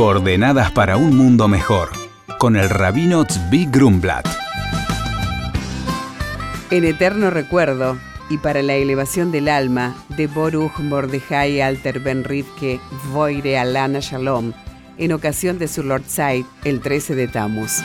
[0.00, 1.90] Coordenadas para un mundo mejor,
[2.38, 4.26] con el rabino Tzvi Grumblat.
[6.70, 7.98] En eterno recuerdo
[8.30, 12.80] y para la elevación del alma de Boruch Mordejai Alter Ben Rivke
[13.12, 14.54] Voire Alana Shalom,
[14.96, 17.82] en ocasión de su Lord Side el 13 de Tammuz.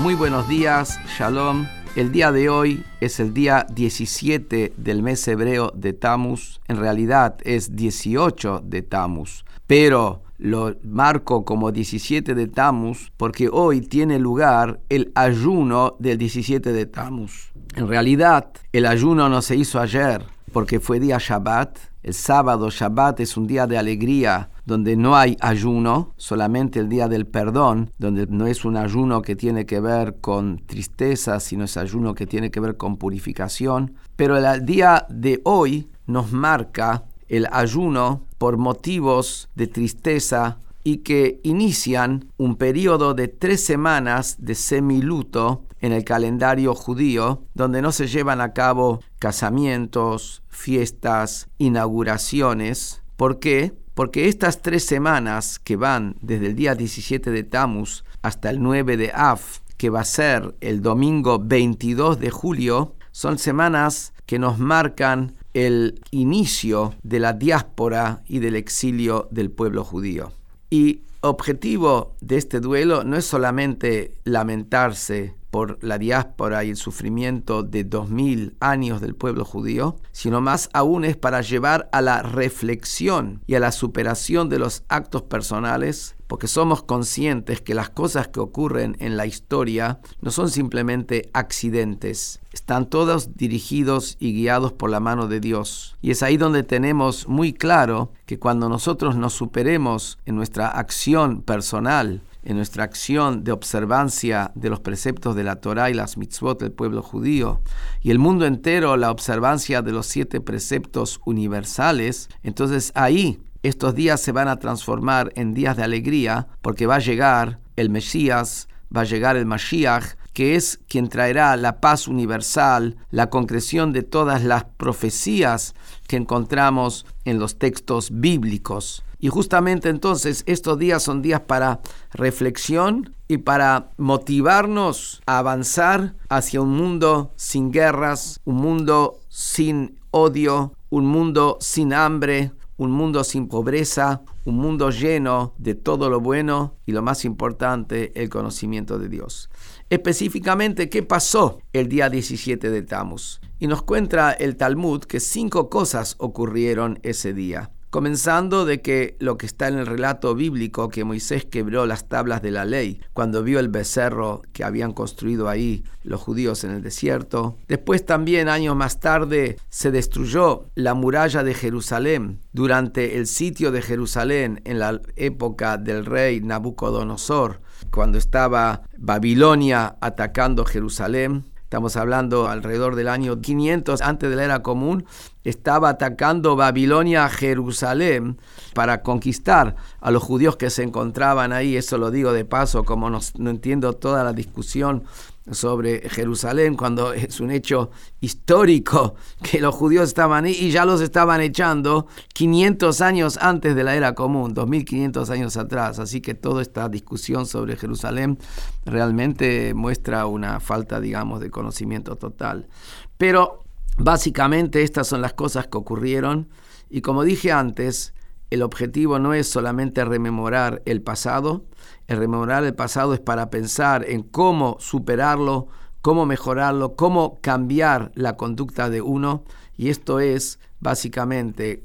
[0.00, 1.66] Muy buenos días, Shalom.
[1.96, 6.60] El día de hoy es el día 17 del mes hebreo de Tammuz.
[6.68, 9.46] En realidad es 18 de Tammuz.
[9.66, 16.70] Pero lo marco como 17 de Tammuz porque hoy tiene lugar el ayuno del 17
[16.70, 17.54] de Tammuz.
[17.74, 21.76] En realidad, el ayuno no se hizo ayer porque fue día Shabbat.
[22.02, 27.08] El sábado Shabbat es un día de alegría donde no hay ayuno, solamente el día
[27.08, 31.76] del perdón, donde no es un ayuno que tiene que ver con tristeza, sino es
[31.76, 33.96] ayuno que tiene que ver con purificación.
[34.16, 41.38] Pero el día de hoy nos marca el ayuno por motivos de tristeza y que
[41.42, 48.06] inician un periodo de tres semanas de semiluto en el calendario judío, donde no se
[48.06, 53.02] llevan a cabo casamientos, fiestas, inauguraciones.
[53.16, 53.72] ¿Por qué?
[53.94, 58.96] Porque estas tres semanas que van desde el día 17 de Tammuz hasta el 9
[58.96, 59.40] de Av,
[59.76, 66.02] que va a ser el domingo 22 de julio, son semanas que nos marcan el
[66.10, 70.32] inicio de la diáspora y del exilio del pueblo judío.
[70.68, 77.62] Y objetivo de este duelo no es solamente lamentarse por la diáspora y el sufrimiento
[77.62, 82.20] de dos mil años del pueblo judío, sino más aún es para llevar a la
[82.20, 88.28] reflexión y a la superación de los actos personales, porque somos conscientes que las cosas
[88.28, 94.90] que ocurren en la historia no son simplemente accidentes, están todos dirigidos y guiados por
[94.90, 95.96] la mano de Dios.
[96.02, 101.40] Y es ahí donde tenemos muy claro que cuando nosotros nos superemos en nuestra acción
[101.40, 106.60] personal, en nuestra acción de observancia de los preceptos de la Torah y las mitzvot
[106.60, 107.60] del pueblo judío,
[108.00, 114.20] y el mundo entero la observancia de los siete preceptos universales, entonces ahí estos días
[114.20, 119.02] se van a transformar en días de alegría porque va a llegar el Mesías, va
[119.02, 124.44] a llegar el Mashiach, que es quien traerá la paz universal, la concreción de todas
[124.44, 125.74] las profecías
[126.06, 129.02] que encontramos en los textos bíblicos.
[129.18, 131.80] Y justamente entonces estos días son días para
[132.12, 140.74] reflexión y para motivarnos a avanzar hacia un mundo sin guerras, un mundo sin odio,
[140.90, 146.78] un mundo sin hambre, un mundo sin pobreza, un mundo lleno de todo lo bueno
[146.86, 149.50] y lo más importante, el conocimiento de Dios.
[149.90, 153.40] Específicamente, ¿qué pasó el día 17 de Tammuz?
[153.58, 157.72] Y nos cuenta el Talmud que cinco cosas ocurrieron ese día.
[157.96, 162.42] Comenzando de que lo que está en el relato bíblico, que Moisés quebró las tablas
[162.42, 166.82] de la ley cuando vio el becerro que habían construido ahí los judíos en el
[166.82, 167.56] desierto.
[167.68, 173.80] Después también, años más tarde, se destruyó la muralla de Jerusalén durante el sitio de
[173.80, 181.46] Jerusalén en la época del rey Nabucodonosor, cuando estaba Babilonia atacando Jerusalén.
[181.66, 185.04] Estamos hablando alrededor del año 500 antes de la era común,
[185.42, 188.38] estaba atacando Babilonia a Jerusalén
[188.72, 191.76] para conquistar a los judíos que se encontraban ahí.
[191.76, 195.02] Eso lo digo de paso, como no, no entiendo toda la discusión
[195.50, 197.90] sobre Jerusalén cuando es un hecho
[198.20, 203.84] histórico que los judíos estaban ahí y ya los estaban echando 500 años antes de
[203.84, 205.98] la era común, 2500 años atrás.
[205.98, 208.38] Así que toda esta discusión sobre Jerusalén
[208.84, 212.68] realmente muestra una falta, digamos, de conocimiento total.
[213.16, 213.64] Pero
[213.98, 216.48] básicamente estas son las cosas que ocurrieron
[216.88, 218.14] y como dije antes,
[218.50, 221.64] el objetivo no es solamente rememorar el pasado,
[222.06, 225.68] el rememorar el pasado es para pensar en cómo superarlo,
[226.02, 229.44] cómo mejorarlo, cómo cambiar la conducta de uno,
[229.76, 231.84] y esto es básicamente